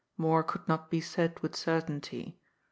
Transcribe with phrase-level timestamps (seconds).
[0.17, 2.39] More could not be said with certainty.